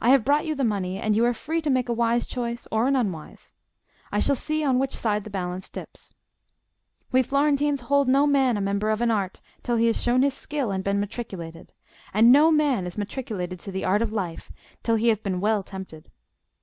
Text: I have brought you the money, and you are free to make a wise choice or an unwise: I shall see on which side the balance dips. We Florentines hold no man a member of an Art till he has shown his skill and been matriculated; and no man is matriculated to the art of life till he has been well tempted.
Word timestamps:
I 0.00 0.08
have 0.08 0.24
brought 0.24 0.46
you 0.46 0.54
the 0.54 0.64
money, 0.64 0.96
and 0.98 1.14
you 1.14 1.26
are 1.26 1.34
free 1.34 1.60
to 1.60 1.68
make 1.68 1.90
a 1.90 1.92
wise 1.92 2.24
choice 2.24 2.66
or 2.72 2.86
an 2.86 2.96
unwise: 2.96 3.52
I 4.10 4.18
shall 4.18 4.34
see 4.34 4.64
on 4.64 4.78
which 4.78 4.96
side 4.96 5.24
the 5.24 5.28
balance 5.28 5.68
dips. 5.68 6.10
We 7.10 7.22
Florentines 7.22 7.82
hold 7.82 8.08
no 8.08 8.26
man 8.26 8.56
a 8.56 8.62
member 8.62 8.88
of 8.88 9.02
an 9.02 9.10
Art 9.10 9.42
till 9.62 9.76
he 9.76 9.88
has 9.88 10.00
shown 10.02 10.22
his 10.22 10.32
skill 10.32 10.70
and 10.70 10.82
been 10.82 11.00
matriculated; 11.00 11.74
and 12.14 12.32
no 12.32 12.50
man 12.50 12.86
is 12.86 12.96
matriculated 12.96 13.60
to 13.60 13.70
the 13.70 13.84
art 13.84 14.00
of 14.00 14.10
life 14.10 14.50
till 14.82 14.94
he 14.96 15.08
has 15.08 15.20
been 15.20 15.38
well 15.38 15.62
tempted. 15.62 16.10